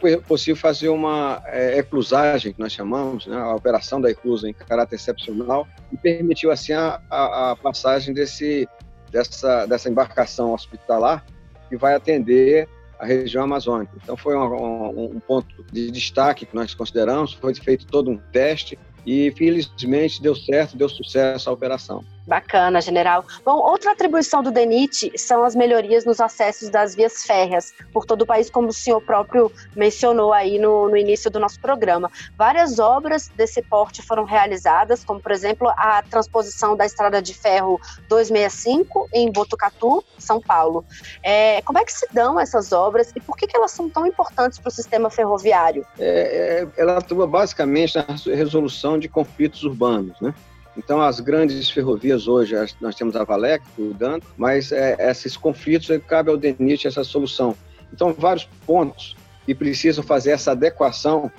foi 0.00 0.16
possível 0.16 0.56
fazer 0.56 0.88
uma 0.88 1.42
é, 1.46 1.78
eclusagem, 1.78 2.54
que 2.54 2.60
nós 2.60 2.72
chamamos, 2.72 3.26
né, 3.26 3.36
a 3.36 3.54
operação 3.54 4.00
da 4.00 4.10
eclusa 4.10 4.48
em 4.48 4.52
caráter 4.52 4.96
excepcional, 4.96 5.68
e 5.92 5.96
permitiu 5.96 6.50
assim 6.50 6.72
a, 6.72 7.00
a, 7.10 7.50
a 7.50 7.56
passagem 7.56 8.14
desse, 8.14 8.66
dessa, 9.10 9.66
dessa 9.66 9.90
embarcação 9.90 10.54
hospitalar 10.54 11.24
que 11.68 11.76
vai 11.76 11.94
atender 11.94 12.66
a 12.98 13.06
região 13.06 13.44
amazônica. 13.44 13.92
Então 14.02 14.16
foi 14.16 14.36
um, 14.36 14.42
um, 14.42 15.16
um, 15.16 15.20
ponto 15.20 15.64
de 15.72 15.90
destaque 15.90 16.44
que 16.44 16.54
nós 16.54 16.74
consideramos, 16.74 17.32
foi 17.32 17.54
feito 17.54 17.86
todo 17.86 18.10
um 18.10 18.18
teste 18.32 18.78
e 19.06 19.32
felizmente 19.36 20.20
deu 20.20 20.34
certo, 20.34 20.76
deu 20.76 20.88
sucesso 20.88 21.48
a 21.48 21.52
operação. 21.52 22.04
Bacana, 22.28 22.82
general. 22.82 23.24
Bom, 23.42 23.56
outra 23.56 23.92
atribuição 23.92 24.42
do 24.42 24.50
DENIT 24.50 25.12
são 25.16 25.44
as 25.44 25.56
melhorias 25.56 26.04
nos 26.04 26.20
acessos 26.20 26.68
das 26.68 26.94
vias 26.94 27.24
férreas 27.24 27.72
por 27.90 28.04
todo 28.04 28.22
o 28.22 28.26
país, 28.26 28.50
como 28.50 28.68
o 28.68 28.72
senhor 28.72 29.00
próprio 29.00 29.50
mencionou 29.74 30.34
aí 30.34 30.58
no, 30.58 30.90
no 30.90 30.96
início 30.96 31.30
do 31.30 31.40
nosso 31.40 31.58
programa. 31.58 32.10
Várias 32.36 32.78
obras 32.78 33.28
desse 33.28 33.62
porte 33.62 34.02
foram 34.02 34.24
realizadas, 34.24 35.02
como, 35.02 35.18
por 35.18 35.32
exemplo, 35.32 35.70
a 35.70 36.02
transposição 36.02 36.76
da 36.76 36.84
estrada 36.84 37.22
de 37.22 37.32
ferro 37.32 37.80
265 38.10 39.08
em 39.14 39.32
Botucatu, 39.32 40.04
São 40.18 40.38
Paulo. 40.38 40.84
É, 41.22 41.62
como 41.62 41.78
é 41.78 41.84
que 41.84 41.92
se 41.94 42.06
dão 42.12 42.38
essas 42.38 42.72
obras 42.72 43.10
e 43.16 43.20
por 43.20 43.38
que, 43.38 43.46
que 43.46 43.56
elas 43.56 43.70
são 43.70 43.88
tão 43.88 44.06
importantes 44.06 44.58
para 44.58 44.68
o 44.68 44.72
sistema 44.72 45.08
ferroviário? 45.08 45.86
É, 45.98 46.66
é, 46.76 46.80
ela 46.80 46.98
atua 46.98 47.26
basicamente 47.26 47.96
na 47.96 48.04
resolução 48.34 48.98
de 48.98 49.08
conflitos 49.08 49.62
urbanos, 49.64 50.20
né? 50.20 50.34
Então, 50.76 51.00
as 51.00 51.18
grandes 51.18 51.68
ferrovias 51.70 52.28
hoje, 52.28 52.54
nós 52.80 52.94
temos 52.94 53.16
a 53.16 53.24
Valec 53.24 53.64
cuidando, 53.74 54.24
mas 54.36 54.70
é, 54.70 54.96
esses 55.10 55.36
conflitos, 55.36 55.88
cabe 56.06 56.30
ao 56.30 56.36
DENIT 56.36 56.86
essa 56.86 57.02
solução. 57.02 57.56
Então, 57.92 58.14
vários 58.16 58.48
pontos 58.66 59.16
que 59.44 59.54
precisam 59.54 60.04
fazer 60.04 60.32
essa 60.32 60.52
adequação. 60.52 61.30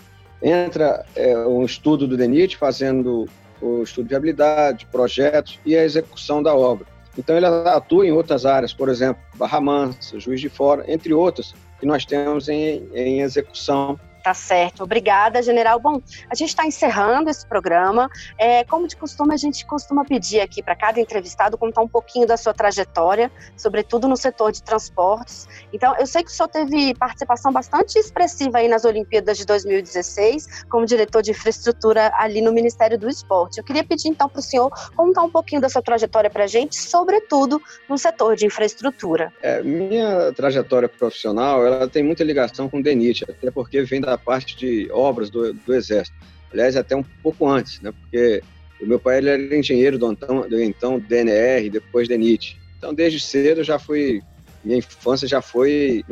Entra 0.41 1.05
é, 1.15 1.33
estudo 1.63 2.07
do 2.07 2.17
DENIT 2.17 2.57
fazendo 2.57 3.25
o 3.61 3.83
estudo 3.83 4.05
de 4.05 4.09
viabilidade, 4.09 4.87
projetos 4.91 5.59
e 5.65 5.75
a 5.75 5.83
execução 5.83 6.41
da 6.41 6.55
obra. 6.55 6.85
Então, 7.17 7.35
ele 7.35 7.45
atua 7.45 8.07
em 8.07 8.11
outras 8.11 8.45
áreas, 8.45 8.73
por 8.73 8.89
exemplo, 8.89 9.21
Barra 9.35 9.59
Mansa, 9.59 10.19
Juiz 10.19 10.39
de 10.39 10.49
Fora, 10.49 10.85
entre 10.87 11.13
outras, 11.13 11.53
que 11.79 11.85
nós 11.85 12.05
temos 12.05 12.49
em, 12.49 12.89
em 12.93 13.21
execução 13.21 13.99
Tá 14.23 14.33
certo. 14.33 14.83
Obrigada, 14.83 15.41
general. 15.41 15.79
Bom, 15.79 16.01
a 16.29 16.35
gente 16.35 16.49
está 16.49 16.65
encerrando 16.65 17.29
esse 17.29 17.45
programa. 17.45 18.09
É, 18.37 18.63
como 18.65 18.87
de 18.87 18.95
costume, 18.95 19.33
a 19.33 19.37
gente 19.37 19.65
costuma 19.65 20.03
pedir 20.03 20.41
aqui 20.41 20.61
para 20.61 20.75
cada 20.75 20.99
entrevistado 20.99 21.57
contar 21.57 21.81
um 21.81 21.87
pouquinho 21.87 22.27
da 22.27 22.35
sua 22.35 22.53
trajetória, 22.53 23.31
sobretudo 23.55 24.07
no 24.07 24.17
setor 24.17 24.51
de 24.51 24.61
transportes. 24.61 25.47
Então, 25.71 25.95
eu 25.97 26.05
sei 26.05 26.23
que 26.23 26.29
o 26.29 26.33
senhor 26.33 26.49
teve 26.49 26.93
participação 26.95 27.51
bastante 27.51 27.97
expressiva 27.97 28.57
aí 28.57 28.67
nas 28.67 28.85
Olimpíadas 28.85 29.37
de 29.37 29.45
2016, 29.45 30.65
como 30.69 30.85
diretor 30.85 31.21
de 31.21 31.31
infraestrutura 31.31 32.11
ali 32.15 32.41
no 32.41 32.51
Ministério 32.51 32.97
do 32.97 33.09
Esporte. 33.09 33.57
Eu 33.57 33.63
queria 33.63 33.83
pedir 33.83 34.09
então 34.09 34.27
para 34.27 34.39
o 34.39 34.43
senhor 34.43 34.71
contar 34.95 35.23
um 35.23 35.29
pouquinho 35.29 35.61
da 35.61 35.69
sua 35.69 35.81
trajetória 35.81 36.29
para 36.29 36.43
a 36.43 36.47
gente, 36.47 36.75
sobretudo 36.75 37.61
no 37.87 37.97
setor 37.97 38.35
de 38.35 38.45
infraestrutura. 38.45 39.31
É, 39.41 39.61
minha 39.63 40.33
trajetória 40.33 40.89
profissional, 40.89 41.65
ela 41.65 41.87
tem 41.87 42.03
muita 42.03 42.23
ligação 42.23 42.69
com 42.69 42.79
o 42.79 42.83
DENIT, 42.83 43.23
até 43.23 43.51
porque 43.51 43.81
vem 43.81 44.01
da 44.01 44.08
da 44.09 44.17
parte 44.17 44.55
de 44.57 44.89
obras 44.91 45.29
do, 45.29 45.53
do 45.53 45.73
Exército. 45.73 46.17
Aliás, 46.51 46.75
até 46.75 46.95
um 46.95 47.03
pouco 47.23 47.47
antes, 47.47 47.79
né? 47.81 47.91
Porque 47.91 48.41
o 48.81 48.85
meu 48.85 48.99
pai 48.99 49.17
ele 49.17 49.29
era 49.29 49.57
engenheiro 49.57 49.97
do 49.97 50.11
então, 50.11 50.49
do 50.49 50.61
então 50.61 50.99
DNR, 50.99 51.69
depois 51.69 52.07
DENIT. 52.07 52.59
Então, 52.77 52.93
desde 52.93 53.19
cedo, 53.19 53.63
já 53.63 53.77
fui 53.77 54.21
minha 54.63 54.77
infância 54.77 55.27
já 55.27 55.41
foi, 55.41 56.03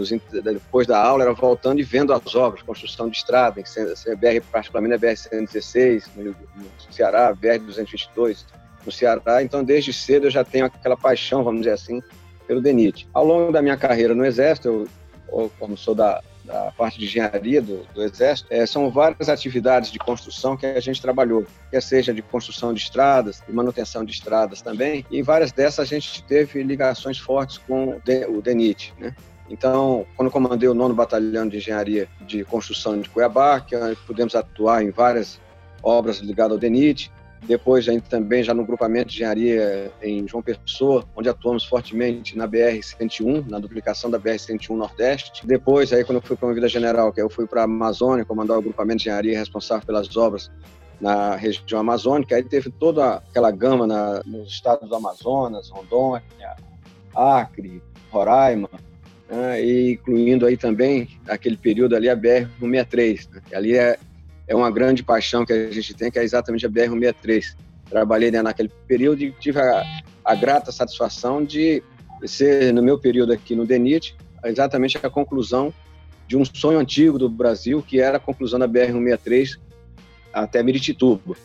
depois 0.43 0.87
da 0.87 1.01
aula, 1.01 1.23
era 1.23 1.33
voltando 1.33 1.79
e 1.79 1.83
vendo 1.83 2.13
as 2.13 2.33
obras, 2.33 2.61
construção 2.61 3.09
de 3.09 3.17
estrada, 3.17 3.61
BR, 3.61 4.41
particularmente 4.51 4.95
a 4.95 4.99
BR-116, 4.99 6.03
no, 6.15 6.35
Ceará, 6.89 7.33
BR-222, 7.35 8.45
no 8.85 8.91
Ceará. 8.91 9.43
Então, 9.43 9.63
desde 9.63 9.91
cedo, 9.91 10.27
eu 10.27 10.31
já 10.31 10.43
tenho 10.43 10.65
aquela 10.65 10.95
paixão, 10.95 11.43
vamos 11.43 11.61
dizer 11.61 11.73
assim, 11.73 12.01
pelo 12.47 12.61
DENIT. 12.61 13.07
Ao 13.13 13.25
longo 13.25 13.51
da 13.51 13.61
minha 13.61 13.75
carreira 13.75 14.15
no 14.15 14.25
Exército, 14.25 14.87
eu, 15.27 15.51
como 15.59 15.77
sou 15.77 15.93
da, 15.93 16.23
da 16.47 16.71
parte 16.71 16.97
de 16.97 17.05
engenharia 17.05 17.61
do, 17.61 17.85
do 17.93 18.01
Exército, 18.01 18.47
é, 18.49 18.65
são 18.65 18.89
várias 18.89 19.27
atividades 19.27 19.91
de 19.91 19.99
construção 19.99 20.55
que 20.55 20.65
a 20.65 20.79
gente 20.79 21.01
trabalhou, 21.01 21.45
quer 21.69 21.81
seja 21.81 22.13
de 22.13 22.21
construção 22.21 22.73
de 22.73 22.79
estradas, 22.79 23.43
de 23.45 23.53
manutenção 23.53 24.03
de 24.03 24.13
estradas 24.13 24.61
também, 24.61 25.05
e 25.11 25.19
em 25.19 25.23
várias 25.23 25.51
dessas 25.51 25.79
a 25.79 25.85
gente 25.85 26.23
teve 26.23 26.63
ligações 26.63 27.19
fortes 27.19 27.57
com 27.57 27.99
o 28.29 28.41
DENIT, 28.41 28.93
né? 28.97 29.13
Então, 29.49 30.05
quando 30.15 30.29
comandei 30.29 30.67
o 30.67 30.73
nono 30.73 30.93
batalhão 30.93 31.47
de 31.47 31.57
engenharia 31.57 32.09
de 32.21 32.43
construção 32.43 32.99
de 32.99 33.09
Cuiabá, 33.09 33.61
que 33.61 33.75
pudemos 34.05 34.35
atuar 34.35 34.83
em 34.83 34.91
várias 34.91 35.39
obras 35.81 36.17
ligadas 36.17 36.51
ao 36.51 36.57
DENIT, 36.57 37.11
depois, 37.43 37.87
ainda 37.87 38.03
também 38.09 38.43
já 38.43 38.53
no 38.53 38.65
grupamento 38.65 39.09
de 39.09 39.15
engenharia 39.15 39.91
em 40.01 40.27
João 40.27 40.41
Pessoa, 40.41 41.05
onde 41.15 41.29
atuamos 41.29 41.63
fortemente 41.63 42.37
na 42.37 42.47
BR-101, 42.47 43.47
na 43.47 43.59
duplicação 43.59 44.09
da 44.09 44.19
BR-101 44.19 44.75
Nordeste. 44.75 45.45
Depois, 45.45 45.93
aí 45.93 46.03
quando 46.03 46.17
eu 46.17 46.21
fui 46.21 46.35
promovido 46.35 46.65
a 46.65 46.69
general, 46.69 47.13
que 47.13 47.21
eu 47.21 47.29
fui 47.29 47.45
para 47.45 47.61
a 47.61 47.65
Amazônia, 47.65 48.25
comandar 48.25 48.57
o 48.57 48.61
grupamento 48.61 48.97
de 48.97 49.03
engenharia 49.03 49.37
responsável 49.37 49.85
pelas 49.85 50.15
obras 50.17 50.51
na 50.99 51.35
região 51.35 51.79
amazônica, 51.79 52.35
aí 52.35 52.43
teve 52.43 52.71
toda 52.71 53.15
aquela 53.15 53.51
gama 53.51 53.85
na, 53.85 54.21
nos 54.25 54.51
estados 54.51 54.89
do 54.89 54.95
Amazonas, 54.95 55.69
Rondônia, 55.69 56.55
Acre, 57.15 57.81
Roraima, 58.09 58.69
né, 59.29 59.63
e 59.63 59.91
incluindo 59.93 60.45
aí 60.45 60.57
também, 60.57 61.07
naquele 61.25 61.57
período 61.57 61.95
ali, 61.95 62.09
a 62.09 62.15
BR-163. 62.15 63.29
Né, 63.29 63.41
ali 63.53 63.75
é, 63.75 63.97
é 64.47 64.55
uma 64.55 64.71
grande 64.71 65.03
paixão 65.03 65.45
que 65.45 65.51
a 65.51 65.71
gente 65.71 65.93
tem, 65.93 66.09
que 66.09 66.17
é 66.17 66.23
exatamente 66.23 66.65
a 66.65 66.69
BR-163. 66.69 67.55
Trabalhei 67.89 68.31
né, 68.31 68.41
naquele 68.41 68.69
período 68.87 69.21
e 69.21 69.31
tive 69.31 69.59
a, 69.59 69.83
a, 70.23 70.35
grata 70.35 70.71
satisfação 70.71 71.43
de 71.43 71.83
ser, 72.25 72.73
no 72.73 72.81
meu 72.81 72.97
período 72.97 73.33
aqui 73.33 73.55
no 73.55 73.65
DENIT, 73.65 74.15
exatamente 74.45 74.97
a 75.01 75.09
conclusão 75.09 75.73
de 76.27 76.37
um 76.37 76.43
sonho 76.43 76.79
antigo 76.79 77.17
do 77.17 77.29
Brasil, 77.29 77.81
que 77.81 77.99
era 77.99 78.17
a 78.17 78.19
conclusão 78.19 78.59
da 78.59 78.67
BR-163 78.67 79.57
até 80.33 80.61
Miritituba, 80.61 81.35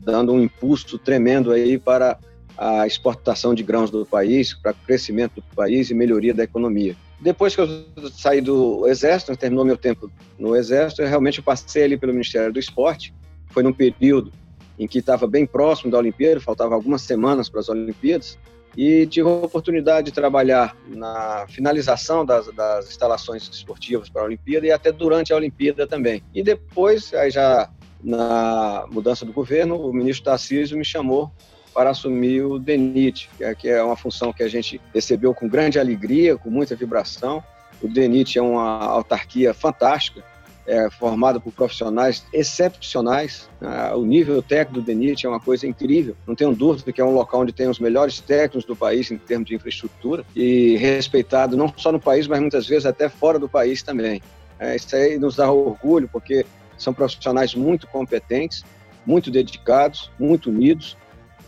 dando 0.00 0.32
um 0.32 0.40
impulso 0.40 0.98
tremendo 0.98 1.52
aí 1.52 1.78
para 1.78 2.18
a 2.56 2.86
exportação 2.86 3.54
de 3.54 3.62
grãos 3.62 3.90
do 3.90 4.04
país, 4.04 4.52
para 4.54 4.72
o 4.72 4.86
crescimento 4.86 5.36
do 5.36 5.54
país 5.54 5.90
e 5.90 5.94
melhoria 5.94 6.34
da 6.34 6.42
economia. 6.42 6.96
Depois 7.20 7.54
que 7.54 7.60
eu 7.60 7.68
saí 8.12 8.40
do 8.40 8.86
Exército, 8.86 9.36
terminou 9.36 9.64
meu 9.64 9.76
tempo 9.76 10.10
no 10.38 10.54
Exército, 10.54 11.02
eu 11.02 11.08
realmente 11.08 11.42
passei 11.42 11.84
ali 11.84 11.96
pelo 11.96 12.12
Ministério 12.12 12.52
do 12.52 12.58
Esporte. 12.58 13.12
Foi 13.48 13.62
num 13.62 13.72
período 13.72 14.32
em 14.78 14.86
que 14.86 14.98
estava 14.98 15.26
bem 15.26 15.44
próximo 15.44 15.90
da 15.90 15.98
Olimpíada, 15.98 16.40
faltava 16.40 16.74
algumas 16.74 17.02
semanas 17.02 17.48
para 17.48 17.60
as 17.60 17.68
Olimpíadas, 17.68 18.38
e 18.76 19.06
tive 19.06 19.28
a 19.28 19.32
oportunidade 19.32 20.06
de 20.06 20.12
trabalhar 20.12 20.76
na 20.86 21.46
finalização 21.48 22.24
das, 22.24 22.46
das 22.54 22.88
instalações 22.88 23.48
esportivas 23.48 24.08
para 24.08 24.22
a 24.22 24.24
Olimpíada 24.26 24.66
e 24.66 24.70
até 24.70 24.92
durante 24.92 25.32
a 25.32 25.36
Olimpíada 25.36 25.86
também. 25.86 26.22
E 26.32 26.44
depois, 26.44 27.12
aí 27.12 27.30
já 27.30 27.68
na 28.02 28.86
mudança 28.88 29.24
do 29.24 29.32
governo, 29.32 29.76
o 29.76 29.92
ministro 29.92 30.26
Tarcísio 30.26 30.78
me 30.78 30.84
chamou 30.84 31.32
para 31.78 31.90
assumir 31.90 32.42
o 32.42 32.58
DENIT, 32.58 33.30
é, 33.38 33.54
que 33.54 33.68
é 33.68 33.80
uma 33.80 33.94
função 33.94 34.32
que 34.32 34.42
a 34.42 34.48
gente 34.48 34.80
recebeu 34.92 35.32
com 35.32 35.48
grande 35.48 35.78
alegria, 35.78 36.36
com 36.36 36.50
muita 36.50 36.74
vibração. 36.74 37.40
O 37.80 37.86
DENIT 37.86 38.36
é 38.36 38.42
uma 38.42 38.84
autarquia 38.84 39.54
fantástica, 39.54 40.24
é 40.66 40.90
formada 40.90 41.38
por 41.38 41.52
profissionais 41.52 42.26
excepcionais. 42.32 43.48
Ah, 43.62 43.92
o 43.94 44.04
nível 44.04 44.42
técnico 44.42 44.80
do 44.80 44.84
DENIT 44.84 45.24
é 45.24 45.28
uma 45.28 45.38
coisa 45.38 45.68
incrível. 45.68 46.16
Não 46.26 46.34
tenho 46.34 46.52
dúvida 46.52 46.90
que 46.90 47.00
é 47.00 47.04
um 47.04 47.12
local 47.12 47.42
onde 47.42 47.52
tem 47.52 47.68
os 47.68 47.78
melhores 47.78 48.18
técnicos 48.18 48.64
do 48.64 48.74
país 48.74 49.08
em 49.12 49.16
termos 49.16 49.46
de 49.46 49.54
infraestrutura 49.54 50.24
e 50.34 50.76
respeitado 50.78 51.56
não 51.56 51.72
só 51.76 51.92
no 51.92 52.00
país, 52.00 52.26
mas 52.26 52.40
muitas 52.40 52.66
vezes 52.66 52.86
até 52.86 53.08
fora 53.08 53.38
do 53.38 53.48
país 53.48 53.84
também. 53.84 54.20
É, 54.58 54.74
isso 54.74 54.96
aí 54.96 55.16
nos 55.16 55.36
dá 55.36 55.48
orgulho, 55.48 56.08
porque 56.12 56.44
são 56.76 56.92
profissionais 56.92 57.54
muito 57.54 57.86
competentes, 57.86 58.64
muito 59.06 59.30
dedicados, 59.30 60.10
muito 60.18 60.50
unidos 60.50 60.96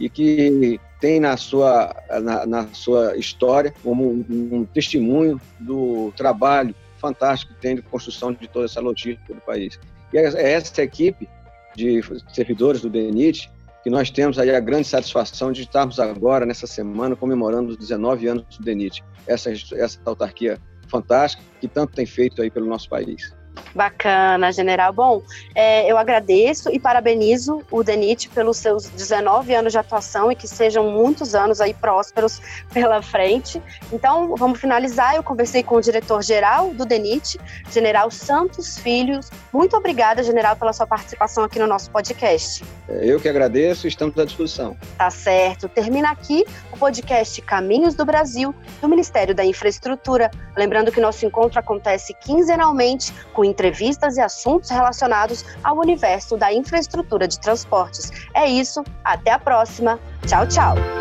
e 0.00 0.09
que 0.09 0.80
tem 0.99 1.21
na 1.21 1.37
sua, 1.37 1.95
na, 2.23 2.47
na 2.47 2.66
sua 2.73 3.16
história 3.16 3.73
como 3.83 4.11
um, 4.11 4.25
um, 4.28 4.64
testemunho 4.64 5.40
do 5.61 6.12
trabalho 6.16 6.75
fantástico 6.99 7.54
que 7.54 7.61
tem 7.61 7.76
de 7.76 7.83
construção 7.83 8.33
de 8.33 8.49
toda 8.49 8.64
essa 8.64 8.80
logística 8.80 9.33
do 9.33 9.40
país. 9.40 9.78
E 10.12 10.19
é, 10.19 10.25
é 10.25 10.52
essa 10.52 10.83
equipe 10.83 11.28
de 11.76 12.00
servidores 12.33 12.80
do 12.80 12.90
DENIT 12.90 13.50
que 13.83 13.88
nós 13.88 14.11
temos 14.11 14.38
aí 14.38 14.54
a 14.54 14.61
grande 14.61 14.87
satisfação 14.87 15.52
de 15.52 15.62
estarmos 15.62 15.99
agora, 15.99 16.45
nessa 16.45 16.66
semana, 16.66 17.16
comemorando 17.16 17.71
os 17.71 17.76
19 17.76 18.26
anos 18.28 18.59
do 18.59 18.64
DENIT, 18.64 19.02
essa, 19.26 19.50
essa 19.50 19.99
autarquia 20.04 20.59
fantástica 20.88 21.42
que 21.61 21.69
tanto 21.69 21.95
tem 21.95 22.04
feito 22.04 22.42
aí 22.42 22.50
pelo 22.50 22.66
nosso 22.66 22.88
país. 22.88 23.35
Bacana, 23.75 24.52
general. 24.52 24.92
Bom, 24.92 25.23
é, 25.54 25.90
eu 25.90 25.97
agradeço 25.97 26.71
e 26.71 26.78
parabenizo 26.78 27.62
o 27.71 27.83
DENIT 27.83 28.28
pelos 28.30 28.57
seus 28.57 28.88
19 28.88 29.54
anos 29.54 29.73
de 29.73 29.78
atuação 29.78 30.30
e 30.30 30.35
que 30.35 30.49
sejam 30.49 30.90
muitos 30.90 31.35
anos 31.35 31.61
aí 31.61 31.73
prósperos 31.73 32.40
pela 32.73 33.00
frente. 33.00 33.62
Então, 33.92 34.35
vamos 34.37 34.61
finalizar. 34.61 35.14
Eu 35.14 35.23
conversei 35.23 35.62
com 35.62 35.76
o 35.76 35.80
diretor-geral 35.80 36.75
do 36.75 36.85
DENIT, 36.85 37.38
general 37.71 38.11
Santos 38.11 38.78
Filhos. 38.78 39.30
Muito 39.52 39.76
obrigada, 39.76 40.23
general, 40.23 40.57
pela 40.57 40.73
sua 40.73 40.87
participação 40.87 41.45
aqui 41.45 41.59
no 41.59 41.66
nosso 41.66 41.90
podcast. 41.90 42.64
Eu 42.88 43.21
que 43.21 43.28
agradeço, 43.28 43.87
estamos 43.87 44.19
à 44.19 44.25
disposição. 44.25 44.76
Tá 44.99 45.11
certo. 45.11 45.69
Termina 45.69 46.11
aqui 46.11 46.45
o 46.73 46.76
podcast 46.76 47.40
Caminhos 47.42 47.95
do 47.95 48.04
Brasil, 48.04 48.54
do 48.80 48.88
Ministério 48.88 49.35
da 49.35 49.45
Infraestrutura. 49.45 50.30
Lembrando 50.57 50.90
que 50.90 51.00
nosso 51.00 51.25
encontro 51.25 51.59
acontece 51.59 52.14
quinzenalmente 52.14 53.12
com 53.41 53.45
entrevistas 53.45 54.19
e 54.19 54.21
assuntos 54.21 54.69
relacionados 54.69 55.47
ao 55.65 55.79
universo 55.79 56.37
da 56.37 56.53
infraestrutura 56.53 57.27
de 57.27 57.41
transportes. 57.41 58.13
É 58.35 58.47
isso, 58.47 58.85
até 59.03 59.31
a 59.31 59.39
próxima. 59.39 59.99
Tchau, 60.27 60.47
tchau. 60.47 61.00